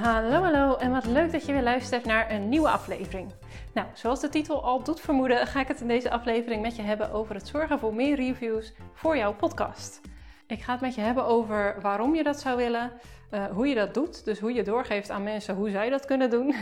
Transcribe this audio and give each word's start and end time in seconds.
Hallo, 0.00 0.42
hallo 0.42 0.76
en 0.76 0.90
wat 0.90 1.06
leuk 1.06 1.32
dat 1.32 1.46
je 1.46 1.52
weer 1.52 1.62
luistert 1.62 2.04
naar 2.04 2.30
een 2.30 2.48
nieuwe 2.48 2.68
aflevering. 2.68 3.32
Nou, 3.74 3.86
zoals 3.94 4.20
de 4.20 4.28
titel 4.28 4.62
al 4.64 4.82
doet 4.82 5.00
vermoeden, 5.00 5.46
ga 5.46 5.60
ik 5.60 5.68
het 5.68 5.80
in 5.80 5.88
deze 5.88 6.10
aflevering 6.10 6.62
met 6.62 6.76
je 6.76 6.82
hebben 6.82 7.12
over 7.12 7.34
het 7.34 7.48
zorgen 7.48 7.78
voor 7.78 7.94
meer 7.94 8.16
reviews 8.16 8.72
voor 8.94 9.16
jouw 9.16 9.34
podcast. 9.34 10.00
Ik 10.46 10.60
ga 10.60 10.72
het 10.72 10.80
met 10.80 10.94
je 10.94 11.00
hebben 11.00 11.24
over 11.24 11.80
waarom 11.80 12.14
je 12.14 12.22
dat 12.22 12.40
zou 12.40 12.56
willen, 12.56 12.92
uh, 13.30 13.46
hoe 13.46 13.66
je 13.66 13.74
dat 13.74 13.94
doet, 13.94 14.24
dus 14.24 14.38
hoe 14.38 14.52
je 14.52 14.62
doorgeeft 14.62 15.10
aan 15.10 15.22
mensen 15.22 15.54
hoe 15.54 15.70
zij 15.70 15.90
dat 15.90 16.04
kunnen 16.04 16.30
doen, 16.30 16.54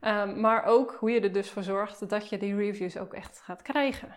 um, 0.00 0.40
maar 0.46 0.64
ook 0.64 0.96
hoe 1.00 1.10
je 1.10 1.20
er 1.20 1.32
dus 1.32 1.50
voor 1.50 1.62
zorgt 1.62 2.08
dat 2.08 2.28
je 2.28 2.38
die 2.38 2.56
reviews 2.56 2.98
ook 2.98 3.12
echt 3.12 3.40
gaat 3.44 3.62
krijgen. 3.62 4.16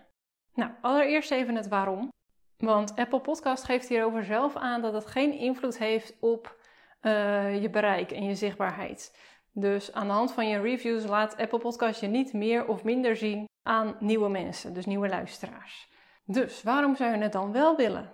Nou, 0.54 0.72
allereerst 0.82 1.32
even 1.32 1.56
het 1.56 1.68
waarom. 1.68 2.12
Want 2.58 2.96
Apple 2.96 3.22
Podcast 3.22 3.64
geeft 3.64 3.90
hierover 3.90 4.24
zelf 4.24 4.56
aan 4.56 4.82
dat 4.82 4.94
het 4.94 5.06
geen 5.06 5.34
invloed 5.34 5.78
heeft 5.78 6.18
op 6.20 6.58
uh, 7.02 7.62
je 7.62 7.70
bereik 7.70 8.12
en 8.12 8.24
je 8.24 8.36
zichtbaarheid. 8.36 9.18
Dus 9.52 9.94
aan 9.94 10.08
de 10.08 10.14
hand 10.14 10.32
van 10.32 10.48
je 10.48 10.62
reviews 10.62 11.06
laat 11.06 11.38
Apple 11.38 11.60
Podcast 11.60 12.02
je 12.02 12.08
niet 12.08 12.34
meer 12.34 12.68
of 12.68 12.84
minder 12.84 13.16
zien 13.16 13.48
aan 13.64 13.96
nieuwe 14.00 14.30
mensen, 14.30 14.74
dus 14.74 14.86
nieuwe 14.86 15.10
luisteraars. 15.10 15.90
Dus 16.26 16.64
waarom 16.64 16.96
zou 16.96 17.16
je 17.16 17.22
het 17.22 17.32
dan 17.32 17.52
wel 17.52 17.76
willen? 17.76 18.14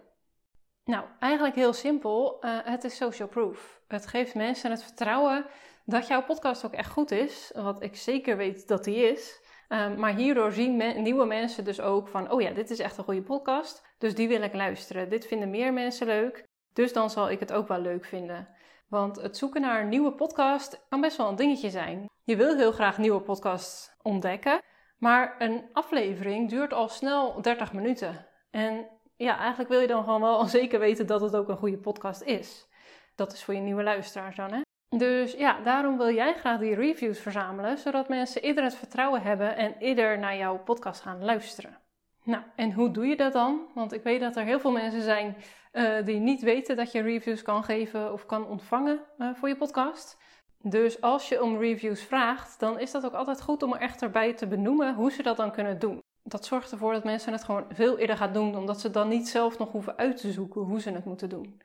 Nou, 0.84 1.06
eigenlijk 1.20 1.56
heel 1.56 1.74
simpel. 1.74 2.38
Uh, 2.46 2.58
het 2.64 2.84
is 2.84 2.96
social 2.96 3.28
proof. 3.28 3.82
Het 3.88 4.08
geeft 4.08 4.36
mensen 4.36 4.72
het 4.72 4.84
vertrouwen 4.84 5.46
dat 5.86 6.08
jouw 6.08 6.24
podcast 6.24 6.66
ook 6.66 6.74
echt 6.74 6.92
goed 6.92 7.12
is, 7.12 7.52
wat 7.56 7.84
ik 7.84 7.96
zeker 7.96 8.38
weet 8.38 8.68
dat 8.68 8.84
die 8.84 9.12
is. 9.12 9.44
Um, 9.70 10.00
maar 10.00 10.16
hierdoor 10.16 10.52
zien 10.52 11.02
nieuwe 11.02 11.26
mensen 11.26 11.64
dus 11.64 11.82
ook 11.82 12.08
van, 12.08 12.32
oh 12.32 12.42
ja, 12.42 12.52
dit 12.52 12.70
is 12.70 12.80
echt 12.80 12.98
een 12.98 13.04
goede 13.04 13.22
podcast, 13.22 13.86
dus 13.98 14.16
die 14.16 14.28
wil 14.28 14.42
ik 14.42 14.54
luisteren. 14.54 15.10
Dit 15.10 15.28
vinden 15.28 15.50
meer 15.50 15.74
mensen 15.74 16.08
leuk, 16.08 16.44
dus 16.74 16.94
dan 16.94 17.10
zal 17.10 17.30
ik 17.30 17.40
het 17.40 17.54
ook 17.54 17.68
wel 17.68 17.80
leuk 17.80 18.06
vinden. 18.06 18.55
Want 18.88 19.22
het 19.22 19.38
zoeken 19.38 19.62
naar 19.62 19.82
een 19.82 19.90
nieuwe 19.90 20.12
podcast 20.12 20.86
kan 20.90 21.02
best 21.02 21.18
wel 21.18 21.30
een 21.30 21.36
dingetje 21.36 21.70
zijn. 21.70 22.10
Je 22.24 22.36
wil 22.36 22.56
heel 22.56 22.72
graag 22.72 22.98
nieuwe 22.98 23.22
podcasts 23.22 23.96
ontdekken, 24.02 24.62
maar 24.98 25.36
een 25.40 25.70
aflevering 25.74 26.50
duurt 26.50 26.74
al 26.74 26.90
snel 26.90 27.42
30 27.42 27.74
minuten. 27.74 28.28
En 28.52 28.88
ja, 29.16 29.38
eigenlijk 29.38 29.70
wil 29.70 29.80
je 29.80 29.88
dan 29.88 30.04
gewoon 30.04 30.22
wel 30.22 30.46
zeker 30.60 30.80
weten 30.80 31.08
dat 31.08 31.22
het 31.22 31.36
ook 31.36 31.50
een 31.50 31.58
goede 31.58 31.78
podcast 31.78 32.22
is. 32.22 32.68
Dat 33.16 33.34
is 33.34 33.44
voor 33.44 33.54
je 33.54 33.60
nieuwe 33.60 33.84
luisteraars 33.84 34.36
dan, 34.36 34.54
hè? 34.54 34.62
Dus 34.98 35.34
ja, 35.34 35.62
daarom 35.62 35.98
wil 35.98 36.14
jij 36.14 36.34
graag 36.34 36.60
die 36.60 36.76
reviews 36.76 37.20
verzamelen, 37.20 37.78
zodat 37.78 38.10
mensen 38.10 38.42
eerder 38.42 38.64
het 38.64 38.76
vertrouwen 38.76 39.22
hebben 39.22 39.56
en 39.56 39.76
eerder 39.80 40.20
naar 40.20 40.38
jouw 40.38 40.58
podcast 40.58 41.02
gaan 41.02 41.24
luisteren. 41.24 41.78
Nou, 42.24 42.44
en 42.56 42.74
hoe 42.74 42.92
doe 42.92 43.06
je 43.06 43.16
dat 43.16 43.34
dan? 43.34 43.72
Want 43.74 43.94
ik 43.94 44.04
weet 44.04 44.20
dat 44.20 44.36
er 44.36 44.44
heel 44.44 44.60
veel 44.60 44.72
mensen 44.72 45.02
zijn 45.02 45.36
uh, 45.76 46.06
die 46.06 46.20
niet 46.20 46.42
weten 46.42 46.76
dat 46.76 46.92
je 46.92 47.02
reviews 47.02 47.42
kan 47.42 47.64
geven 47.64 48.14
of 48.14 48.26
kan 48.26 48.48
ontvangen 48.48 49.00
uh, 49.18 49.36
voor 49.36 49.48
je 49.48 49.58
podcast. 49.58 50.18
Dus 50.62 51.02
als 51.02 51.30
je 51.30 51.44
om 51.44 51.58
reviews 51.58 52.02
vraagt, 52.02 52.60
dan 52.60 52.80
is 52.80 52.92
dat 52.92 53.06
ook 53.06 53.14
altijd 53.14 53.42
goed 53.42 53.64
om 53.64 53.74
er 53.74 53.80
echt 53.80 54.02
erbij 54.02 54.34
te 54.34 54.48
benoemen 54.48 54.96
hoe 54.96 55.12
ze 55.12 55.24
dat 55.24 55.38
dan 55.38 55.52
kunnen 55.52 55.80
doen. 55.80 56.04
Dat 56.24 56.46
zorgt 56.46 56.72
ervoor 56.72 56.94
dat 56.94 57.04
mensen 57.04 57.32
het 57.32 57.44
gewoon 57.44 57.66
veel 57.70 57.98
eerder 57.98 58.18
gaan 58.18 58.34
doen, 58.34 58.58
omdat 58.58 58.80
ze 58.82 58.90
dan 58.90 59.08
niet 59.08 59.28
zelf 59.28 59.58
nog 59.58 59.72
hoeven 59.72 59.98
uit 59.98 60.18
te 60.18 60.32
zoeken 60.32 60.62
hoe 60.62 60.82
ze 60.82 60.92
het 60.92 61.06
moeten 61.06 61.30
doen. 61.30 61.62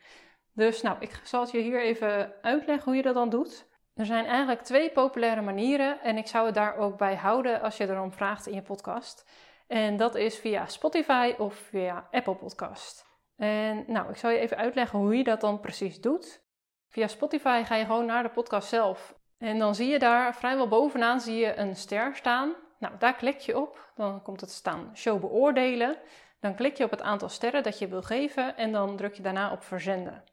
Dus 0.53 0.83
nou, 0.83 0.97
ik 1.01 1.21
zal 1.23 1.41
het 1.41 1.51
je 1.51 1.59
hier 1.59 1.81
even 1.83 2.33
uitleggen 2.43 2.85
hoe 2.85 2.97
je 2.97 3.03
dat 3.03 3.15
dan 3.15 3.31
doet. 3.31 3.69
Er 3.95 4.07
zijn 4.07 4.25
eigenlijk 4.25 4.63
twee 4.63 4.91
populaire 4.91 5.41
manieren 5.41 6.01
en 6.01 6.17
ik 6.17 6.27
zou 6.27 6.47
het 6.47 6.55
daar 6.55 6.77
ook 6.77 6.99
bij 6.99 7.17
houden 7.17 7.61
als 7.61 7.77
je 7.77 7.89
erom 7.89 8.13
vraagt 8.13 8.47
in 8.47 8.55
je 8.55 8.63
podcast. 8.63 9.31
En 9.67 9.97
dat 9.97 10.15
is 10.15 10.39
via 10.39 10.67
Spotify 10.67 11.35
of 11.39 11.55
via 11.55 12.09
Apple 12.11 12.35
Podcast. 12.35 13.10
En 13.41 13.85
nou, 13.87 14.11
ik 14.11 14.17
zal 14.17 14.31
je 14.31 14.39
even 14.39 14.57
uitleggen 14.57 14.99
hoe 14.99 15.17
je 15.17 15.25
dat 15.25 15.41
dan 15.41 15.61
precies 15.61 16.01
doet. 16.01 16.43
Via 16.89 17.07
Spotify 17.07 17.63
ga 17.65 17.75
je 17.75 17.85
gewoon 17.85 18.07
naar 18.07 18.23
de 18.23 18.29
podcast 18.29 18.69
zelf. 18.69 19.15
En 19.39 19.59
dan 19.59 19.75
zie 19.75 19.89
je 19.89 19.99
daar 19.99 20.35
vrijwel 20.35 20.69
bovenaan 20.69 21.21
zie 21.21 21.37
je 21.37 21.57
een 21.57 21.77
ster 21.77 22.17
staan. 22.17 22.55
Nou, 22.79 22.95
daar 22.99 23.15
klik 23.15 23.39
je 23.39 23.59
op. 23.59 23.93
Dan 23.95 24.23
komt 24.23 24.41
het 24.41 24.51
staan 24.51 24.91
show 24.95 25.21
beoordelen. 25.21 25.97
Dan 26.41 26.55
klik 26.55 26.77
je 26.77 26.85
op 26.85 26.91
het 26.91 27.03
aantal 27.03 27.29
sterren 27.29 27.63
dat 27.63 27.79
je 27.79 27.89
wil 27.89 28.03
geven 28.03 28.57
en 28.57 28.73
dan 28.73 28.97
druk 28.97 29.15
je 29.15 29.23
daarna 29.23 29.53
op 29.53 29.63
verzenden. 29.63 30.25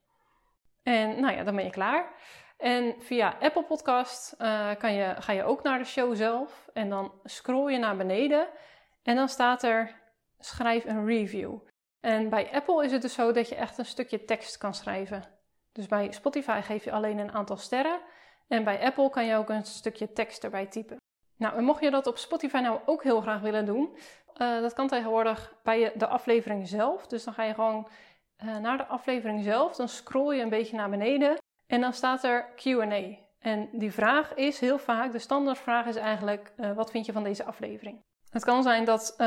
En 0.84 1.19
nou 1.19 1.35
ja, 1.35 1.44
dan 1.44 1.56
ben 1.56 1.66
je 1.66 1.72
klaar. 1.72 2.13
En 2.57 2.96
via 3.00 3.38
Apple 3.40 3.63
Podcast 3.63 4.35
uh, 4.40 4.75
kan 4.78 4.94
je, 4.94 5.16
ga 5.19 5.31
je 5.31 5.44
ook 5.44 5.63
naar 5.63 5.78
de 5.78 5.85
show 5.85 6.16
zelf 6.16 6.69
en 6.73 6.90
dan 6.90 7.12
scroll 7.23 7.72
je 7.72 7.78
naar 7.78 7.97
beneden 7.97 8.47
en 9.03 9.16
dan 9.16 9.29
staat 9.29 9.63
er 9.63 10.01
schrijf 10.40 10.85
een 10.85 11.06
review. 11.06 11.57
En 12.07 12.29
bij 12.29 12.50
Apple 12.51 12.85
is 12.85 12.91
het 12.91 13.01
dus 13.01 13.13
zo 13.13 13.31
dat 13.31 13.50
je 13.50 13.56
echt 13.56 13.78
een 13.78 13.85
stukje 13.85 14.25
tekst 14.25 14.57
kan 14.57 14.73
schrijven. 14.73 15.23
Dus 15.72 15.88
bij 15.88 16.12
Spotify 16.12 16.62
geef 16.62 16.84
je 16.84 16.91
alleen 16.91 17.18
een 17.18 17.31
aantal 17.31 17.57
sterren. 17.57 18.00
En 18.47 18.63
bij 18.63 18.79
Apple 18.79 19.09
kan 19.09 19.25
je 19.25 19.35
ook 19.35 19.50
een 19.50 19.66
stukje 19.66 20.13
tekst 20.13 20.44
erbij 20.44 20.66
typen. 20.66 20.97
Nou, 21.38 21.56
en 21.56 21.63
mocht 21.63 21.81
je 21.81 21.91
dat 21.91 22.07
op 22.07 22.17
Spotify 22.17 22.57
nou 22.57 22.79
ook 22.85 23.03
heel 23.03 23.22
graag 23.22 23.41
willen 23.41 23.66
doen, 23.66 23.97
uh, 24.38 24.62
dat 24.62 24.73
kan 24.73 24.88
tegenwoordig 24.88 25.56
bij 25.63 25.91
de 25.96 26.07
aflevering 26.07 26.67
zelf. 26.67 27.07
Dus 27.07 27.23
dan 27.23 27.34
ga 27.34 27.44
je 27.44 27.53
gewoon 27.53 27.88
uh, 28.44 28.57
naar 28.57 28.78
de 28.78 28.85
aflevering 28.85 29.44
zelf, 29.44 29.75
dan 29.75 29.88
scroll 29.88 30.35
je 30.35 30.41
een 30.41 30.50
beetje 30.50 30.78
naar 30.78 30.90
beneden 30.90 31.38
en 31.67 31.81
dan 31.81 31.94
staat 31.94 32.23
er 32.23 32.50
QA. 32.56 33.16
En 33.40 33.69
die 33.72 33.91
vraag 33.91 34.34
is 34.34 34.59
heel 34.59 34.78
vaak, 34.78 35.12
de 35.12 35.19
standaardvraag 35.19 35.85
is 35.85 35.96
eigenlijk: 35.96 36.53
uh, 36.57 36.75
wat 36.75 36.91
vind 36.91 37.06
je 37.06 37.12
van 37.12 37.23
deze 37.23 37.44
aflevering? 37.44 38.01
Het 38.30 38.44
kan 38.44 38.64
zijn 38.64 38.86
dat 38.86 39.12
uh, 39.12 39.18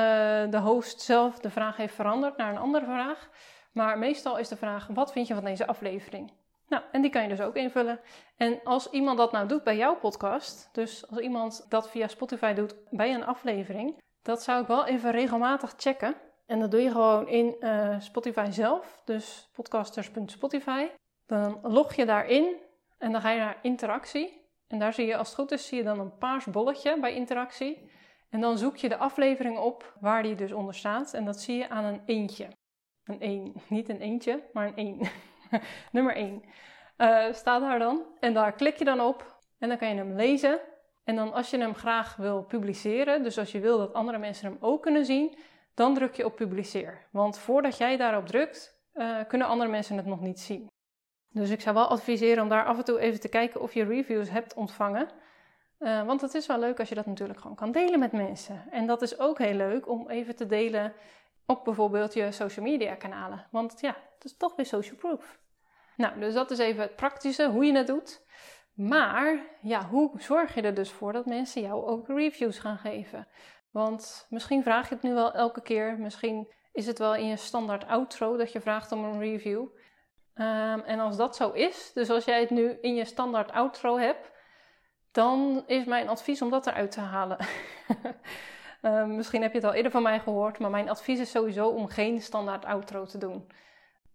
de 0.51 0.61
host 0.63 1.01
zelf 1.01 1.39
de 1.39 1.51
vraag 1.51 1.77
heeft 1.77 1.95
veranderd 1.95 2.37
naar 2.37 2.51
een 2.51 2.59
andere 2.59 2.85
vraag. 2.85 3.29
Maar 3.73 3.99
meestal 3.99 4.39
is 4.39 4.49
de 4.49 4.57
vraag: 4.57 4.87
wat 4.87 5.13
vind 5.13 5.27
je 5.27 5.35
van 5.35 5.45
deze 5.45 5.67
aflevering? 5.67 6.33
Nou, 6.69 6.83
en 6.93 7.03
die 7.03 7.11
kan 7.11 7.23
je 7.23 7.29
dus 7.29 7.41
ook 7.41 7.57
invullen. 7.57 8.01
En 8.37 8.61
als 8.65 8.91
iemand 8.91 9.19
dat 9.19 9.33
nou 9.33 9.49
doet 9.49 9.65
bij 9.65 9.77
jouw 9.77 9.97
podcast, 9.97 10.69
dus 10.73 11.11
als 11.11 11.19
iemand 11.19 11.67
dat 11.69 11.91
via 11.91 12.09
Spotify 12.09 12.53
doet 12.53 12.75
bij 12.91 13.15
een 13.15 13.25
aflevering, 13.25 14.03
dat 14.23 14.43
zou 14.43 14.63
ik 14.63 14.67
wel 14.67 14.87
even 14.87 15.11
regelmatig 15.11 15.75
checken. 15.77 16.15
En 16.47 16.61
dat 16.61 16.71
doe 16.71 16.81
je 16.83 16.91
gewoon 16.91 17.29
in 17.29 17.57
uh, 17.61 18.01
Spotify 18.01 18.47
zelf, 18.51 19.03
dus 19.05 19.51
podcasters.spotify. 19.53 20.87
Dan 21.27 21.59
log 21.63 21.95
je 21.95 22.07
daarin 22.07 22.57
en 22.99 23.13
dan 23.13 23.21
ga 23.21 23.31
je 23.31 23.39
naar 23.39 23.59
interactie. 23.63 24.49
En 24.69 24.79
daar 24.79 24.93
zie 24.93 25.07
je, 25.07 25.17
als 25.17 25.29
het 25.29 25.37
goed 25.37 25.53
is, 25.53 25.67
zie 25.67 25.79
je 25.79 25.85
dan 25.85 26.01
een 26.01 26.19
paars 26.19 26.45
bolletje 26.45 27.01
bij 27.01 27.15
interactie. 27.15 27.91
En 28.31 28.41
dan 28.41 28.59
zoek 28.59 28.77
je 28.77 28.89
de 28.89 28.97
aflevering 28.97 29.59
op 29.59 29.97
waar 30.01 30.23
die 30.23 30.35
dus 30.35 30.53
onder 30.53 30.75
staat. 30.75 31.15
En 31.15 31.25
dat 31.25 31.41
zie 31.41 31.57
je 31.57 31.69
aan 31.69 31.85
een 31.85 32.03
eentje. 32.07 32.49
Een 33.05 33.21
1. 33.21 33.53
Niet 33.69 33.89
een 33.89 34.01
eentje, 34.01 34.43
maar 34.53 34.67
een 34.67 34.77
1. 34.77 35.11
Nummer 35.93 36.15
1. 36.15 36.43
Uh, 36.97 37.27
eh, 37.27 37.35
staat 37.35 37.61
daar 37.61 37.79
dan. 37.79 38.03
En 38.21 38.35
daar 38.35 38.53
klik 38.53 38.77
je 38.77 38.85
dan 38.85 39.01
op. 39.01 39.39
En 39.59 39.69
dan 39.69 39.79
kan 39.79 39.89
je 39.89 39.95
hem 39.95 40.15
lezen. 40.15 40.61
En 41.05 41.17
dan 41.17 41.33
als 41.33 41.51
je 41.51 41.59
hem 41.59 41.75
graag 41.75 42.17
wil 42.17 42.43
publiceren, 42.43 43.23
dus 43.23 43.39
als 43.39 43.53
je 43.53 43.61
wil 43.61 43.79
dat 43.79 43.93
andere 43.93 44.19
mensen 44.19 44.47
hem 44.47 44.57
ook 44.61 44.83
kunnen 44.83 45.05
zien, 45.05 45.39
dan 45.75 45.95
druk 45.95 46.15
je 46.15 46.25
op 46.25 46.37
publiceer. 46.37 47.09
Want 47.13 47.39
voordat 47.39 47.77
jij 47.77 47.97
daarop 47.97 48.27
drukt, 48.27 48.81
uh, 48.95 49.19
kunnen 49.29 49.47
andere 49.47 49.71
mensen 49.71 49.97
het 49.97 50.07
nog 50.07 50.21
niet 50.21 50.41
zien. 50.41 50.69
Dus 51.33 51.51
ik 51.51 51.61
zou 51.61 51.75
wel 51.75 51.89
adviseren 51.89 52.43
om 52.43 52.49
daar 52.49 52.65
af 52.65 52.79
en 52.79 52.85
toe 52.85 53.01
even 53.01 53.21
te 53.21 53.29
kijken 53.29 53.61
of 53.61 53.75
je 53.75 53.85
reviews 53.85 54.31
hebt 54.31 54.55
ontvangen. 54.55 55.09
Uh, 55.81 56.07
want 56.07 56.21
het 56.21 56.35
is 56.35 56.47
wel 56.47 56.59
leuk 56.59 56.79
als 56.79 56.89
je 56.89 56.95
dat 56.95 57.07
natuurlijk 57.07 57.41
gewoon 57.41 57.57
kan 57.57 57.73
delen 57.73 57.99
met 57.99 58.13
mensen. 58.13 58.65
En 58.71 58.87
dat 58.87 59.03
is 59.03 59.19
ook 59.19 59.39
heel 59.39 59.55
leuk 59.55 59.89
om 59.89 60.11
even 60.11 60.37
te 60.37 60.47
delen 60.47 60.93
op 61.47 61.65
bijvoorbeeld 61.65 62.15
je 62.15 62.33
social 62.33 62.65
media 62.65 62.95
kanalen. 62.95 63.47
Want 63.51 63.81
ja, 63.81 63.97
het 64.15 64.25
is 64.25 64.37
toch 64.37 64.57
weer 64.57 64.67
social 64.67 64.97
proof. 64.97 65.39
Nou, 65.97 66.21
dus 66.21 66.35
dat 66.35 66.51
is 66.51 66.59
even 66.59 66.83
het 66.83 66.97
praktische, 66.97 67.51
hoe 67.51 67.65
je 67.65 67.77
het 67.77 67.87
doet. 67.87 68.25
Maar 68.75 69.47
ja, 69.63 69.87
hoe 69.87 70.11
zorg 70.17 70.55
je 70.55 70.63
er 70.63 70.75
dus 70.75 70.91
voor 70.91 71.13
dat 71.13 71.27
mensen 71.27 71.63
jou 71.63 71.87
ook 71.87 72.09
reviews 72.09 72.59
gaan 72.59 72.79
geven? 72.79 73.29
Want 73.71 74.27
misschien 74.31 74.63
vraag 74.63 74.89
je 74.89 74.95
het 74.95 75.05
nu 75.05 75.15
wel 75.15 75.33
elke 75.33 75.63
keer. 75.63 75.99
Misschien 75.99 76.53
is 76.73 76.87
het 76.87 76.99
wel 76.99 77.15
in 77.15 77.27
je 77.27 77.37
standaard 77.37 77.87
outro 77.87 78.37
dat 78.37 78.53
je 78.53 78.61
vraagt 78.61 78.93
om 78.93 79.05
een 79.05 79.21
review. 79.21 79.61
Um, 79.61 80.81
en 80.81 80.99
als 80.99 81.17
dat 81.17 81.37
zo 81.37 81.51
is, 81.51 81.91
dus 81.95 82.11
als 82.11 82.25
jij 82.25 82.41
het 82.41 82.51
nu 82.51 82.79
in 82.81 82.95
je 82.95 83.05
standaard 83.05 83.53
outro 83.53 83.99
hebt, 83.99 84.31
dan 85.13 85.65
is 85.67 85.85
mijn 85.85 86.09
advies 86.09 86.43
om 86.43 86.51
dat 86.51 86.67
eruit 86.67 86.91
te 86.91 87.01
halen. 87.01 87.39
uh, 88.83 89.05
misschien 89.19 89.43
heb 89.43 89.53
je 89.53 89.59
het 89.59 89.67
al 89.67 89.75
eerder 89.75 89.93
van 89.93 90.03
mij 90.03 90.21
gehoord, 90.21 90.59
maar 90.59 90.71
mijn 90.71 90.91
advies 90.91 91.19
is 91.19 91.31
sowieso 91.31 91.69
om 91.69 91.89
geen 91.89 92.21
standaard 92.23 92.65
outro 92.65 93.05
te 93.05 93.19
doen. 93.19 93.51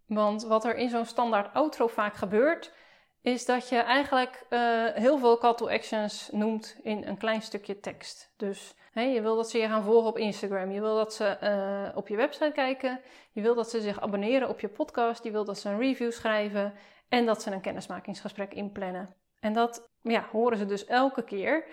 Want 0.07 0.44
wat 0.44 0.65
er 0.65 0.75
in 0.75 0.89
zo'n 0.89 1.06
standaard 1.06 1.53
outro 1.53 1.88
vaak 1.88 2.15
gebeurt, 2.15 2.74
is 3.21 3.45
dat 3.45 3.69
je 3.69 3.77
eigenlijk 3.77 4.45
uh, 4.50 4.88
heel 4.94 5.18
veel 5.18 5.38
call 5.38 5.56
to 5.56 5.69
actions 5.69 6.30
noemt 6.31 6.80
in 6.83 7.03
een 7.07 7.18
klein 7.18 7.42
stukje 7.42 7.80
tekst. 7.80 8.33
Dus 8.38 8.75
je 8.94 9.21
wil 9.21 9.36
dat 9.36 9.50
ze 9.50 9.57
je 9.57 9.68
gaan 9.68 9.83
volgen 9.83 10.09
op 10.09 10.18
Instagram, 10.18 10.71
je 10.71 10.81
wil 10.81 10.95
dat 10.95 11.13
ze 11.13 11.38
uh, 11.44 11.97
op 11.97 12.07
je 12.07 12.15
website 12.15 12.51
kijken, 12.53 13.01
je 13.31 13.42
wil 13.42 13.56
dat 13.56 13.69
ze 13.69 13.81
zich 13.81 14.01
abonneren 14.01 14.50
op 14.50 14.59
je 14.59 14.68
podcast, 14.68 15.24
je 15.24 15.31
wil 15.31 15.45
dat 15.45 15.59
ze 15.59 15.69
een 15.69 15.80
review 15.80 16.12
schrijven 16.12 16.74
en 17.09 17.25
dat 17.25 17.42
ze 17.42 17.51
een 17.51 17.62
kennismakingsgesprek 17.62 18.53
inplannen. 18.53 19.15
En 19.45 19.53
dat 19.53 19.89
ja, 20.01 20.25
horen 20.31 20.57
ze 20.57 20.65
dus 20.65 20.86
elke 20.86 21.24
keer. 21.24 21.65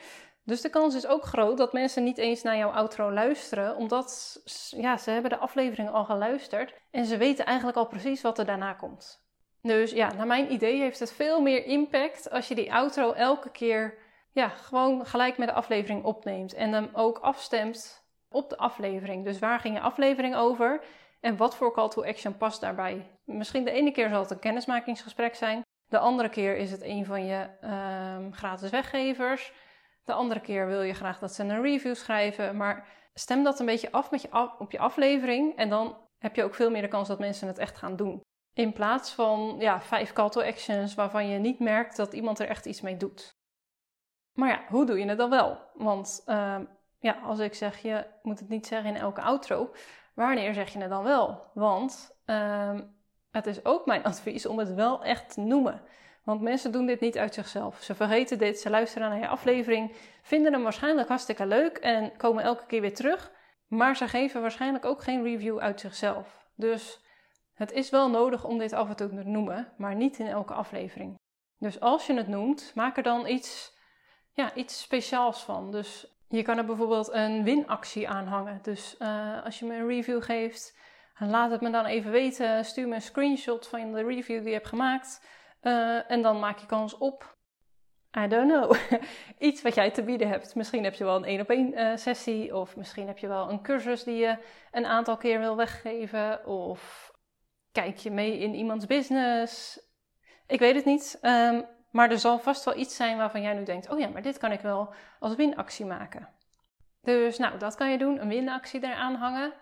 Dus 0.44 0.60
de 0.60 0.68
kans 0.68 0.94
is 0.94 1.06
ook 1.06 1.24
groot 1.24 1.58
dat 1.58 1.72
mensen 1.72 2.04
niet 2.04 2.18
eens 2.18 2.42
naar 2.42 2.56
jouw 2.56 2.70
outro 2.70 3.12
luisteren, 3.12 3.76
omdat 3.76 4.40
ja, 4.76 4.96
ze 4.96 5.10
hebben 5.10 5.30
de 5.30 5.36
aflevering 5.36 5.90
al 5.90 6.04
geluisterd 6.04 6.74
en 6.90 7.04
ze 7.04 7.16
weten 7.16 7.44
eigenlijk 7.44 7.76
al 7.76 7.86
precies 7.86 8.22
wat 8.22 8.38
er 8.38 8.44
daarna 8.44 8.72
komt. 8.72 9.24
Dus 9.62 9.90
ja, 9.90 10.12
naar 10.12 10.26
mijn 10.26 10.52
idee 10.52 10.78
heeft 10.80 10.98
het 10.98 11.12
veel 11.12 11.40
meer 11.40 11.64
impact 11.64 12.30
als 12.30 12.48
je 12.48 12.54
die 12.54 12.72
outro 12.72 13.12
elke 13.12 13.50
keer 13.50 13.98
ja, 14.32 14.48
gewoon 14.48 15.06
gelijk 15.06 15.38
met 15.38 15.48
de 15.48 15.54
aflevering 15.54 16.04
opneemt. 16.04 16.54
En 16.54 16.72
hem 16.72 16.88
ook 16.92 17.18
afstemt 17.18 18.04
op 18.28 18.50
de 18.50 18.56
aflevering. 18.56 19.24
Dus 19.24 19.38
waar 19.38 19.60
ging 19.60 19.74
je 19.74 19.80
aflevering 19.80 20.34
over? 20.34 20.84
En 21.20 21.36
wat 21.36 21.56
voor 21.56 21.72
call 21.72 21.88
to 21.88 22.04
action 22.04 22.36
past 22.36 22.60
daarbij? 22.60 23.10
Misschien 23.24 23.64
de 23.64 23.70
ene 23.70 23.90
keer 23.90 24.08
zal 24.08 24.20
het 24.20 24.30
een 24.30 24.38
kennismakingsgesprek 24.38 25.34
zijn. 25.34 25.62
De 25.92 25.98
andere 25.98 26.28
keer 26.28 26.56
is 26.56 26.70
het 26.70 26.82
een 26.82 27.06
van 27.06 27.26
je 27.26 27.48
um, 27.64 28.32
gratis 28.32 28.70
weggevers. 28.70 29.52
De 30.04 30.12
andere 30.12 30.40
keer 30.40 30.66
wil 30.66 30.82
je 30.82 30.94
graag 30.94 31.18
dat 31.18 31.32
ze 31.32 31.42
een 31.42 31.62
review 31.62 31.94
schrijven. 31.94 32.56
Maar 32.56 32.88
stem 33.14 33.42
dat 33.44 33.60
een 33.60 33.66
beetje 33.66 33.92
af, 33.92 34.10
met 34.10 34.22
je 34.22 34.54
op 34.58 34.70
je 34.70 34.78
aflevering. 34.78 35.56
En 35.56 35.68
dan 35.68 35.96
heb 36.18 36.36
je 36.36 36.44
ook 36.44 36.54
veel 36.54 36.70
meer 36.70 36.82
de 36.82 36.88
kans 36.88 37.08
dat 37.08 37.18
mensen 37.18 37.48
het 37.48 37.58
echt 37.58 37.76
gaan 37.76 37.96
doen. 37.96 38.20
In 38.54 38.72
plaats 38.72 39.12
van 39.12 39.56
ja, 39.58 39.80
vijf 39.80 40.12
call 40.12 40.28
to 40.28 40.42
actions 40.42 40.94
waarvan 40.94 41.28
je 41.28 41.38
niet 41.38 41.58
merkt 41.58 41.96
dat 41.96 42.12
iemand 42.12 42.38
er 42.38 42.48
echt 42.48 42.66
iets 42.66 42.80
mee 42.80 42.96
doet. 42.96 43.30
Maar 44.32 44.48
ja, 44.48 44.64
hoe 44.68 44.86
doe 44.86 44.98
je 44.98 45.08
het 45.08 45.18
dan 45.18 45.30
wel? 45.30 45.58
Want 45.74 46.22
uh, 46.26 46.58
ja, 46.98 47.12
als 47.24 47.38
ik 47.38 47.54
zeg, 47.54 47.78
je 47.78 48.06
moet 48.22 48.38
het 48.38 48.48
niet 48.48 48.66
zeggen 48.66 48.94
in 48.94 49.00
elke 49.00 49.20
outro. 49.20 49.74
Wanneer 50.14 50.54
zeg 50.54 50.72
je 50.72 50.78
het 50.78 50.90
dan 50.90 51.02
wel? 51.02 51.50
Want 51.54 52.18
uh, 52.26 52.80
het 53.32 53.46
is 53.46 53.64
ook 53.64 53.86
mijn 53.86 54.04
advies 54.12 54.46
om 54.46 54.58
het 54.58 54.74
wel 54.74 55.04
echt 55.04 55.34
te 55.34 55.40
noemen. 55.40 55.82
Want 56.24 56.40
mensen 56.40 56.72
doen 56.72 56.86
dit 56.86 57.00
niet 57.00 57.18
uit 57.18 57.34
zichzelf. 57.34 57.82
Ze 57.82 57.94
vergeten 57.94 58.38
dit, 58.38 58.60
ze 58.60 58.70
luisteren 58.70 59.08
naar 59.08 59.18
je 59.18 59.28
aflevering, 59.28 59.92
vinden 60.22 60.52
hem 60.52 60.62
waarschijnlijk 60.62 61.08
hartstikke 61.08 61.46
leuk 61.46 61.76
en 61.76 62.16
komen 62.16 62.44
elke 62.44 62.66
keer 62.66 62.80
weer 62.80 62.94
terug. 62.94 63.32
Maar 63.66 63.96
ze 63.96 64.08
geven 64.08 64.40
waarschijnlijk 64.40 64.84
ook 64.84 65.02
geen 65.02 65.22
review 65.22 65.58
uit 65.58 65.80
zichzelf. 65.80 66.46
Dus 66.54 67.00
het 67.54 67.72
is 67.72 67.90
wel 67.90 68.10
nodig 68.10 68.44
om 68.44 68.58
dit 68.58 68.72
af 68.72 68.88
en 68.88 68.96
toe 68.96 69.08
te 69.08 69.14
noemen, 69.14 69.72
maar 69.76 69.94
niet 69.94 70.18
in 70.18 70.26
elke 70.26 70.54
aflevering. 70.54 71.18
Dus 71.58 71.80
als 71.80 72.06
je 72.06 72.14
het 72.14 72.28
noemt, 72.28 72.72
maak 72.74 72.96
er 72.96 73.02
dan 73.02 73.26
iets, 73.26 73.76
ja, 74.32 74.54
iets 74.54 74.82
speciaals 74.82 75.42
van. 75.42 75.70
Dus 75.70 76.06
je 76.28 76.42
kan 76.42 76.58
er 76.58 76.64
bijvoorbeeld 76.64 77.12
een 77.12 77.44
winactie 77.44 78.08
aan 78.08 78.26
hangen. 78.26 78.58
Dus 78.62 78.96
uh, 78.98 79.44
als 79.44 79.58
je 79.58 79.66
me 79.66 79.74
een 79.74 79.88
review 79.88 80.22
geeft, 80.22 80.76
laat 81.18 81.50
het 81.50 81.60
me 81.60 81.70
dan 81.70 81.84
even 81.84 82.10
weten. 82.10 82.64
Stuur 82.64 82.88
me 82.88 82.94
een 82.94 83.02
screenshot 83.02 83.68
van 83.68 83.92
de 83.92 84.02
review 84.02 84.38
die 84.38 84.48
je 84.48 84.54
hebt 84.54 84.68
gemaakt. 84.68 85.26
Uh, 85.62 86.10
en 86.10 86.22
dan 86.22 86.38
maak 86.38 86.58
je 86.58 86.66
kans 86.66 86.98
op, 86.98 87.36
I 88.18 88.28
don't 88.28 88.52
know, 88.52 88.76
iets 89.48 89.62
wat 89.62 89.74
jij 89.74 89.90
te 89.90 90.02
bieden 90.02 90.28
hebt. 90.28 90.54
Misschien 90.54 90.84
heb 90.84 90.94
je 90.94 91.04
wel 91.04 91.16
een 91.16 91.24
één 91.24 91.40
op 91.40 91.50
één 91.50 91.98
sessie. 91.98 92.56
Of 92.56 92.76
misschien 92.76 93.06
heb 93.06 93.18
je 93.18 93.28
wel 93.28 93.50
een 93.50 93.62
cursus 93.62 94.04
die 94.04 94.16
je 94.16 94.36
een 94.70 94.86
aantal 94.86 95.16
keer 95.16 95.38
wil 95.38 95.56
weggeven. 95.56 96.46
Of 96.46 97.12
kijk 97.72 97.96
je 97.96 98.10
mee 98.10 98.38
in 98.38 98.54
iemands 98.54 98.86
business? 98.86 99.80
Ik 100.46 100.58
weet 100.58 100.74
het 100.74 100.84
niet. 100.84 101.18
Um, 101.22 101.66
maar 101.92 102.10
er 102.10 102.18
zal 102.18 102.38
vast 102.38 102.64
wel 102.64 102.76
iets 102.76 102.96
zijn 102.96 103.16
waarvan 103.16 103.42
jij 103.42 103.54
nu 103.54 103.64
denkt: 103.64 103.90
oh 103.90 103.98
ja, 103.98 104.08
maar 104.08 104.22
dit 104.22 104.38
kan 104.38 104.52
ik 104.52 104.60
wel 104.60 104.94
als 105.18 105.34
winactie 105.34 105.86
maken. 105.86 106.28
Dus 107.00 107.38
nou, 107.38 107.58
dat 107.58 107.74
kan 107.74 107.90
je 107.90 107.98
doen, 107.98 108.20
een 108.20 108.28
winactie 108.28 108.84
eraan 108.84 109.14
hangen. 109.14 109.52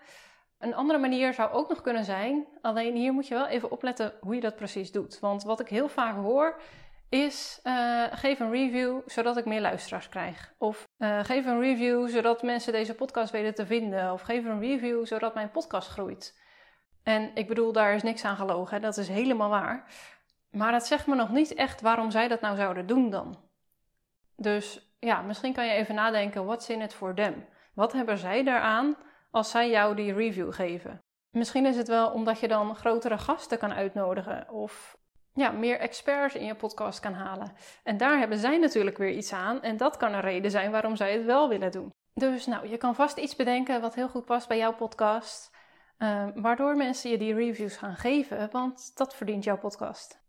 Een 0.61 0.75
andere 0.75 0.99
manier 0.99 1.33
zou 1.33 1.51
ook 1.51 1.69
nog 1.69 1.81
kunnen 1.81 2.05
zijn, 2.05 2.47
alleen 2.61 2.95
hier 2.95 3.13
moet 3.13 3.27
je 3.27 3.33
wel 3.33 3.47
even 3.47 3.71
opletten 3.71 4.13
hoe 4.19 4.35
je 4.35 4.41
dat 4.41 4.55
precies 4.55 4.91
doet. 4.91 5.19
Want 5.19 5.43
wat 5.43 5.59
ik 5.59 5.67
heel 5.67 5.89
vaak 5.89 6.15
hoor 6.15 6.61
is: 7.09 7.59
uh, 7.63 8.03
geef 8.11 8.39
een 8.39 8.51
review 8.51 8.99
zodat 9.05 9.37
ik 9.37 9.45
meer 9.45 9.61
luisteraars 9.61 10.09
krijg. 10.09 10.53
Of 10.57 10.87
uh, 10.97 11.19
geef 11.23 11.45
een 11.45 11.59
review 11.59 12.07
zodat 12.07 12.43
mensen 12.43 12.73
deze 12.73 12.95
podcast 12.95 13.31
weten 13.31 13.55
te 13.55 13.65
vinden. 13.65 14.13
Of 14.13 14.21
geef 14.21 14.45
een 14.45 14.59
review 14.59 15.05
zodat 15.05 15.33
mijn 15.33 15.51
podcast 15.51 15.89
groeit. 15.89 16.39
En 17.03 17.31
ik 17.33 17.47
bedoel, 17.47 17.71
daar 17.71 17.93
is 17.93 18.03
niks 18.03 18.25
aan 18.25 18.35
gelogen, 18.35 18.81
dat 18.81 18.97
is 18.97 19.07
helemaal 19.07 19.49
waar. 19.49 19.85
Maar 20.51 20.73
het 20.73 20.85
zegt 20.85 21.07
me 21.07 21.15
nog 21.15 21.29
niet 21.29 21.53
echt 21.53 21.81
waarom 21.81 22.11
zij 22.11 22.27
dat 22.27 22.41
nou 22.41 22.55
zouden 22.55 22.87
doen 22.87 23.09
dan. 23.09 23.39
Dus 24.35 24.95
ja, 24.99 25.21
misschien 25.21 25.53
kan 25.53 25.65
je 25.65 25.71
even 25.71 25.95
nadenken, 25.95 26.45
what's 26.45 26.69
in 26.69 26.81
it 26.81 26.93
for 26.93 27.15
them? 27.15 27.45
Wat 27.73 27.93
hebben 27.93 28.17
zij 28.17 28.43
daaraan 28.43 28.95
als 29.31 29.51
zij 29.51 29.69
jou 29.69 29.95
die 29.95 30.13
review 30.13 30.53
geven? 30.53 30.99
Misschien 31.29 31.65
is 31.65 31.77
het 31.77 31.87
wel 31.87 32.09
omdat 32.09 32.39
je 32.39 32.47
dan 32.47 32.75
grotere 32.75 33.17
gasten 33.17 33.57
kan 33.57 33.73
uitnodigen 33.73 34.49
of 34.49 34.97
ja, 35.33 35.51
meer 35.51 35.79
experts 35.79 36.35
in 36.35 36.45
je 36.45 36.55
podcast 36.55 36.99
kan 36.99 37.13
halen. 37.13 37.53
En 37.83 37.97
daar 37.97 38.17
hebben 38.17 38.37
zij 38.37 38.57
natuurlijk 38.57 38.97
weer 38.97 39.11
iets 39.11 39.33
aan 39.33 39.61
en 39.61 39.77
dat 39.77 39.97
kan 39.97 40.13
een 40.13 40.21
reden 40.21 40.51
zijn 40.51 40.71
waarom 40.71 40.95
zij 40.95 41.13
het 41.13 41.25
wel 41.25 41.49
willen 41.49 41.71
doen. 41.71 41.89
Dus 42.13 42.45
nou, 42.45 42.67
je 42.67 42.77
kan 42.77 42.95
vast 42.95 43.17
iets 43.17 43.35
bedenken 43.35 43.81
wat 43.81 43.95
heel 43.95 44.09
goed 44.09 44.25
past 44.25 44.47
bij 44.47 44.57
jouw 44.57 44.73
podcast. 44.73 45.57
Uh, 45.97 46.27
waardoor 46.35 46.75
mensen 46.75 47.09
je 47.09 47.17
die 47.17 47.33
reviews 47.33 47.77
gaan 47.77 47.95
geven, 47.95 48.49
want 48.51 48.97
dat 48.97 49.15
verdient 49.15 49.43
jouw 49.43 49.57
podcast. 49.57 50.19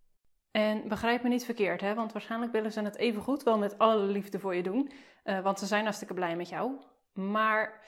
En 0.50 0.88
begrijp 0.88 1.22
me 1.22 1.28
niet 1.28 1.44
verkeerd, 1.44 1.80
hè, 1.80 1.94
want 1.94 2.12
waarschijnlijk 2.12 2.52
willen 2.52 2.72
ze 2.72 2.80
het 2.80 2.96
even 2.96 3.22
goed 3.22 3.42
wel 3.42 3.58
met 3.58 3.78
alle 3.78 4.04
liefde 4.04 4.38
voor 4.38 4.54
je 4.54 4.62
doen, 4.62 4.92
uh, 5.24 5.40
want 5.40 5.58
ze 5.58 5.66
zijn 5.66 5.82
hartstikke 5.82 6.14
blij 6.14 6.36
met 6.36 6.48
jou. 6.48 6.72
Maar 7.12 7.80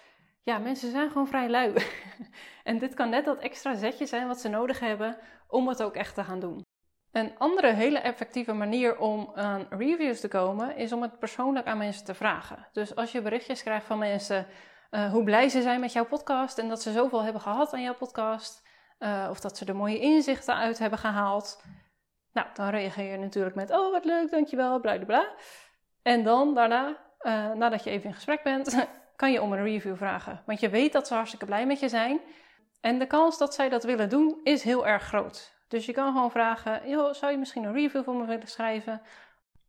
ja, 0.44 0.58
mensen 0.58 0.90
zijn 0.90 1.08
gewoon 1.08 1.28
vrij 1.28 1.48
lui. 1.48 1.74
en 2.64 2.78
dit 2.78 2.94
kan 2.94 3.08
net 3.08 3.24
dat 3.24 3.38
extra 3.38 3.74
zetje 3.74 4.06
zijn 4.06 4.26
wat 4.26 4.40
ze 4.40 4.48
nodig 4.48 4.80
hebben 4.80 5.16
om 5.48 5.68
het 5.68 5.82
ook 5.82 5.94
echt 5.94 6.14
te 6.14 6.24
gaan 6.24 6.40
doen. 6.40 6.62
Een 7.12 7.38
andere 7.38 7.72
hele 7.72 7.98
effectieve 7.98 8.52
manier 8.52 8.98
om 8.98 9.30
aan 9.34 9.66
reviews 9.70 10.20
te 10.20 10.28
komen 10.28 10.76
is 10.76 10.92
om 10.92 11.02
het 11.02 11.18
persoonlijk 11.18 11.66
aan 11.66 11.78
mensen 11.78 12.04
te 12.04 12.14
vragen. 12.14 12.68
Dus 12.72 12.96
als 12.96 13.12
je 13.12 13.22
berichtjes 13.22 13.62
krijgt 13.62 13.86
van 13.86 13.98
mensen 13.98 14.46
uh, 14.90 15.10
hoe 15.10 15.24
blij 15.24 15.48
ze 15.48 15.62
zijn 15.62 15.80
met 15.80 15.92
jouw 15.92 16.04
podcast 16.04 16.58
en 16.58 16.68
dat 16.68 16.82
ze 16.82 16.92
zoveel 16.92 17.22
hebben 17.22 17.42
gehad 17.42 17.72
aan 17.72 17.82
jouw 17.82 17.94
podcast. 17.94 18.62
Uh, 18.98 19.26
of 19.30 19.40
dat 19.40 19.56
ze 19.56 19.64
er 19.64 19.76
mooie 19.76 19.98
inzichten 19.98 20.54
uit 20.54 20.78
hebben 20.78 20.98
gehaald. 20.98 21.64
Nou, 22.32 22.46
dan 22.54 22.68
reageer 22.68 23.10
je 23.10 23.18
natuurlijk 23.18 23.54
met: 23.54 23.70
Oh, 23.70 23.92
wat 23.92 24.04
leuk, 24.04 24.30
dankjewel, 24.30 24.80
bla 24.80 24.96
bla 24.96 25.04
bla. 25.04 25.34
En 26.02 26.22
dan 26.22 26.54
daarna, 26.54 26.96
uh, 27.20 27.52
nadat 27.52 27.84
je 27.84 27.90
even 27.90 28.08
in 28.08 28.14
gesprek 28.14 28.42
bent, 28.42 28.86
kan 29.16 29.32
je 29.32 29.42
om 29.42 29.52
een 29.52 29.62
review 29.62 29.96
vragen. 29.96 30.42
Want 30.46 30.60
je 30.60 30.68
weet 30.68 30.92
dat 30.92 31.06
ze 31.06 31.14
hartstikke 31.14 31.46
blij 31.46 31.66
met 31.66 31.80
je 31.80 31.88
zijn. 31.88 32.20
En 32.80 32.98
de 32.98 33.06
kans 33.06 33.38
dat 33.38 33.54
zij 33.54 33.68
dat 33.68 33.84
willen 33.84 34.08
doen 34.08 34.40
is 34.42 34.62
heel 34.62 34.86
erg 34.86 35.02
groot. 35.02 35.52
Dus 35.68 35.86
je 35.86 35.92
kan 35.92 36.12
gewoon 36.12 36.30
vragen: 36.30 36.80
zou 37.14 37.32
je 37.32 37.38
misschien 37.38 37.64
een 37.64 37.72
review 37.72 38.04
voor 38.04 38.14
me 38.14 38.26
willen 38.26 38.48
schrijven? 38.48 39.02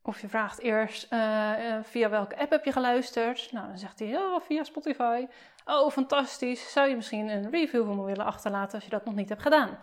Of 0.02 0.22
je 0.22 0.28
vraagt 0.28 0.60
eerst 0.60 1.14
uh, 1.14 1.52
via 1.82 2.10
welke 2.10 2.38
app 2.38 2.52
heb 2.52 2.66
je 2.66 2.72
geluisterd? 2.72 3.52
Nou, 3.52 3.68
dan 3.68 3.78
zegt 3.78 4.00
hij 4.00 4.20
via 4.42 4.64
Spotify. 4.64 5.26
Oh, 5.66 5.92
fantastisch. 5.92 6.72
Zou 6.72 6.90
je 6.90 6.96
misschien 6.96 7.30
een 7.30 7.50
review 7.50 7.86
voor 7.86 7.96
me 7.96 8.04
willen 8.04 8.26
achterlaten 8.26 8.76
als 8.76 8.84
je 8.84 8.90
dat 8.90 9.06
nog 9.06 9.16
niet 9.16 9.30
hebt 9.30 9.42
gedaan? 9.42 9.78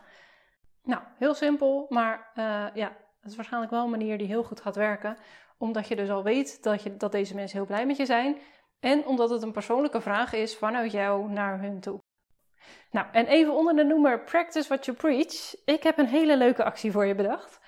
Nou, 0.84 1.02
heel 1.18 1.34
simpel, 1.34 1.86
maar 1.88 2.30
uh, 2.34 2.66
ja, 2.74 2.92
het 3.20 3.30
is 3.30 3.36
waarschijnlijk 3.36 3.72
wel 3.72 3.84
een 3.84 3.90
manier 3.90 4.18
die 4.18 4.26
heel 4.26 4.42
goed 4.42 4.60
gaat 4.60 4.76
werken. 4.76 5.16
Omdat 5.58 5.88
je 5.88 5.96
dus 5.96 6.10
al 6.10 6.22
weet 6.22 6.62
dat, 6.62 6.82
je, 6.82 6.96
dat 6.96 7.12
deze 7.12 7.34
mensen 7.34 7.56
heel 7.56 7.66
blij 7.66 7.86
met 7.86 7.96
je 7.96 8.06
zijn. 8.06 8.36
En 8.82 9.06
omdat 9.06 9.30
het 9.30 9.42
een 9.42 9.52
persoonlijke 9.52 10.00
vraag 10.00 10.32
is 10.32 10.56
vanuit 10.56 10.92
jou 10.92 11.30
naar 11.30 11.60
hun 11.60 11.80
toe. 11.80 12.02
Nou, 12.90 13.06
en 13.12 13.26
even 13.26 13.54
onder 13.54 13.76
de 13.76 13.84
noemer 13.84 14.20
Practice 14.20 14.68
What 14.68 14.84
You 14.84 14.96
Preach. 14.96 15.54
Ik 15.64 15.82
heb 15.82 15.98
een 15.98 16.06
hele 16.06 16.36
leuke 16.36 16.64
actie 16.64 16.92
voor 16.92 17.06
je 17.06 17.14
bedacht. 17.14 17.60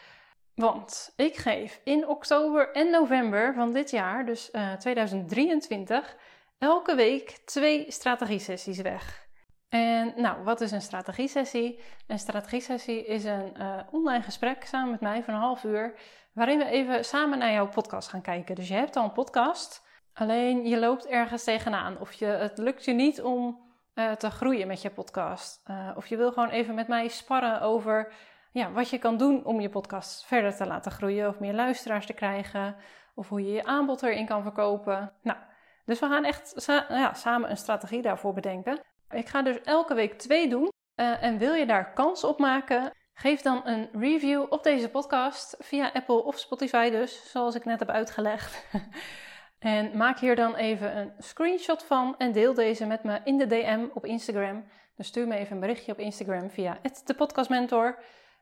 Want 0.54 1.12
ik 1.16 1.36
geef 1.36 1.80
in 1.84 2.08
oktober 2.08 2.72
en 2.72 2.90
november 2.90 3.54
van 3.54 3.72
dit 3.72 3.90
jaar, 3.90 4.26
dus 4.26 4.48
uh, 4.52 4.72
eh, 4.72 4.78
2023, 4.78 6.16
elke 6.58 6.94
week 6.94 7.30
twee 7.44 7.90
strategiesessies 7.90 8.80
weg. 8.80 9.26
En 9.68 10.12
nou, 10.16 10.44
wat 10.44 10.60
is 10.60 10.70
een 10.70 10.82
strategiesessie? 10.82 11.80
Een 12.06 12.18
strategiesessie 12.18 13.04
is 13.04 13.24
een 13.24 13.54
uh, 13.58 13.80
online 13.90 14.22
gesprek 14.22 14.64
samen 14.64 14.90
met 14.90 15.00
mij 15.00 15.22
van 15.22 15.34
een 15.34 15.40
half 15.40 15.64
uur, 15.64 15.94
waarin 16.32 16.58
we 16.58 16.64
even 16.64 17.04
samen 17.04 17.38
naar 17.38 17.52
jouw 17.52 17.68
podcast 17.68 18.08
gaan 18.08 18.22
kijken. 18.22 18.54
Dus 18.54 18.68
je 18.68 18.74
hebt 18.74 18.96
al 18.96 19.04
een 19.04 19.12
podcast, 19.12 19.83
alleen 20.14 20.66
je 20.66 20.78
loopt 20.78 21.06
ergens 21.06 21.44
tegenaan 21.44 21.98
of 21.98 22.12
je, 22.12 22.26
het 22.26 22.58
lukt 22.58 22.84
je 22.84 22.92
niet 22.92 23.22
om 23.22 23.62
uh, 23.94 24.12
te 24.12 24.30
groeien 24.30 24.66
met 24.66 24.82
je 24.82 24.90
podcast. 24.90 25.62
of 25.96 26.06
je 26.06 26.16
wil 26.16 26.32
gewoon 26.32 26.48
even 26.48 26.74
met 26.74 26.88
mij 26.88 27.08
sparren 27.08 27.60
over 27.60 28.12
ja, 28.52 28.72
wat 28.72 28.90
je 28.90 28.98
kan 28.98 29.16
doen 29.16 29.44
om 29.44 29.60
je 29.60 29.68
podcast 29.68 30.24
verder 30.24 30.56
te 30.56 30.66
laten 30.66 30.92
groeien 30.92 31.28
of 31.28 31.38
meer 31.38 31.54
luisteraars 31.54 32.06
te 32.06 32.12
krijgen. 32.12 32.76
Of 33.14 33.28
hoe 33.28 33.44
je 33.44 33.52
je 33.52 33.64
aanbod 33.64 34.02
erin 34.02 34.26
kan 34.26 34.42
verkopen. 34.42 35.12
Nou, 35.22 35.38
dus 35.84 36.00
we 36.00 36.06
gaan 36.06 36.24
echt 36.24 36.54
ja, 36.88 37.14
samen 37.14 37.50
een 37.50 37.56
strategie 37.56 38.02
daarvoor 38.02 38.32
bedenken. 38.32 38.80
Ik 39.10 39.28
ga 39.28 39.42
dus 39.42 39.60
elke 39.60 39.94
week 39.94 40.18
twee 40.18 40.48
doen. 40.48 40.72
Uh, 41.00 41.22
en 41.22 41.38
wil 41.38 41.54
je 41.54 41.66
daar 41.66 41.92
kans 41.92 42.24
op 42.24 42.38
maken? 42.38 42.92
Geef 43.14 43.40
dan 43.40 43.60
een 43.64 43.88
review 43.92 44.46
op 44.48 44.62
deze 44.62 44.88
podcast 44.88 45.56
via 45.58 45.90
Apple 45.92 46.22
of 46.22 46.38
Spotify 46.38 46.90
dus, 46.90 47.30
zoals 47.30 47.54
ik 47.54 47.64
net 47.64 47.78
heb 47.78 47.90
uitgelegd. 47.90 48.66
en 49.64 49.96
maak 49.96 50.18
hier 50.18 50.36
dan 50.36 50.54
even 50.54 50.96
een 50.96 51.12
screenshot 51.18 51.82
van 51.82 52.14
en 52.18 52.32
deel 52.32 52.54
deze 52.54 52.86
met 52.86 53.02
me 53.04 53.20
in 53.24 53.38
de 53.38 53.46
DM 53.46 53.86
op 53.94 54.04
Instagram. 54.04 54.64
Dus 54.96 55.06
stuur 55.06 55.26
me 55.26 55.36
even 55.36 55.54
een 55.54 55.60
berichtje 55.60 55.92
op 55.92 55.98
Instagram 55.98 56.50
via 56.50 56.78
de 57.04 57.14
podcastmentor. 57.14 57.98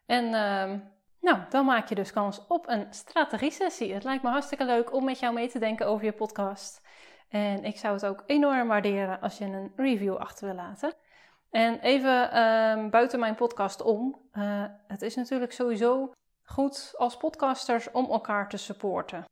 En 0.06 0.24
uh, 0.24 0.80
nou, 1.20 1.38
dan 1.48 1.64
maak 1.64 1.88
je 1.88 1.94
dus 1.94 2.12
kans 2.12 2.46
op 2.46 2.68
een 2.68 2.86
strategie-sessie. 2.90 3.94
Het 3.94 4.04
lijkt 4.04 4.22
me 4.22 4.28
hartstikke 4.30 4.64
leuk 4.64 4.92
om 4.92 5.04
met 5.04 5.18
jou 5.18 5.34
mee 5.34 5.48
te 5.48 5.58
denken 5.58 5.86
over 5.86 6.04
je 6.04 6.12
podcast. 6.12 6.80
En 7.28 7.64
ik 7.64 7.78
zou 7.78 7.94
het 7.94 8.06
ook 8.06 8.22
enorm 8.26 8.68
waarderen 8.68 9.20
als 9.20 9.38
je 9.38 9.44
een 9.44 9.72
review 9.76 10.16
achter 10.16 10.46
wil 10.46 10.56
laten. 10.56 10.92
En 11.50 11.80
even 11.80 12.30
ehm, 12.30 12.90
buiten 12.90 13.20
mijn 13.20 13.34
podcast 13.34 13.82
om. 13.82 14.20
Uh, 14.32 14.64
het 14.86 15.02
is 15.02 15.14
natuurlijk 15.14 15.52
sowieso 15.52 16.12
goed 16.44 16.94
als 16.96 17.16
podcasters 17.16 17.90
om 17.90 18.10
elkaar 18.10 18.48
te 18.48 18.56
supporten. 18.56 19.24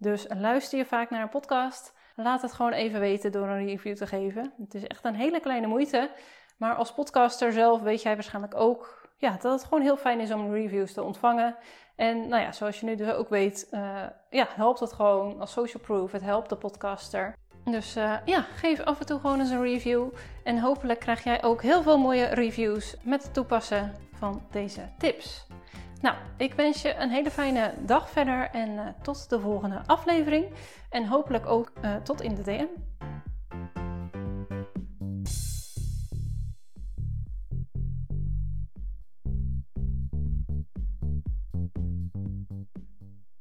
Dus 0.00 0.26
luister 0.28 0.78
je 0.78 0.84
vaak 0.84 1.10
naar 1.10 1.22
een 1.22 1.28
podcast, 1.28 1.92
laat 2.16 2.42
het 2.42 2.52
gewoon 2.52 2.72
even 2.72 3.00
weten 3.00 3.32
door 3.32 3.48
een 3.48 3.66
review 3.66 3.96
te 3.96 4.06
geven. 4.06 4.52
Het 4.58 4.74
is 4.74 4.86
echt 4.86 5.04
een 5.04 5.14
hele 5.14 5.40
kleine 5.40 5.66
moeite. 5.66 6.10
Maar 6.58 6.74
als 6.74 6.94
podcaster 6.94 7.52
zelf 7.52 7.80
weet 7.80 8.02
jij 8.02 8.14
waarschijnlijk 8.14 8.54
ook 8.54 9.08
ja, 9.16 9.36
dat 9.40 9.52
het 9.52 9.64
gewoon 9.64 9.82
heel 9.82 9.96
fijn 9.96 10.20
is 10.20 10.32
om 10.32 10.52
reviews 10.52 10.92
te 10.92 11.02
ontvangen. 11.02 11.56
En 11.96 12.28
nou 12.28 12.42
ja, 12.42 12.52
zoals 12.52 12.80
je 12.80 12.86
nu 12.86 12.96
dus 12.96 13.12
ook 13.12 13.28
weet, 13.28 13.68
uh, 13.70 14.02
ja, 14.30 14.46
helpt 14.54 14.80
het 14.80 14.92
gewoon 14.92 15.40
als 15.40 15.52
social 15.52 15.82
proof. 15.82 16.12
Het 16.12 16.22
helpt 16.22 16.48
de 16.48 16.56
podcaster. 16.56 17.34
Dus 17.64 17.96
uh, 17.96 18.14
ja, 18.24 18.40
geef 18.40 18.80
af 18.80 19.00
en 19.00 19.06
toe 19.06 19.20
gewoon 19.20 19.40
eens 19.40 19.50
een 19.50 19.62
review. 19.62 20.08
En 20.44 20.58
hopelijk 20.58 21.00
krijg 21.00 21.24
jij 21.24 21.42
ook 21.42 21.62
heel 21.62 21.82
veel 21.82 21.98
mooie 21.98 22.24
reviews 22.24 22.96
met 23.02 23.22
het 23.22 23.34
toepassen 23.34 23.94
van 24.12 24.42
deze 24.50 24.80
tips. 24.98 25.46
Nou, 26.00 26.16
ik 26.36 26.54
wens 26.54 26.82
je 26.82 26.94
een 26.94 27.10
hele 27.10 27.30
fijne 27.30 27.74
dag 27.78 28.10
verder 28.10 28.48
en 28.52 28.68
uh, 28.70 28.80
tot 29.02 29.30
de 29.30 29.40
volgende 29.40 29.82
aflevering. 29.86 30.46
En 30.90 31.06
hopelijk 31.06 31.46
ook 31.46 31.72
tot 32.02 32.22
in 32.22 32.34
de 32.34 32.42
DM. 32.42 32.66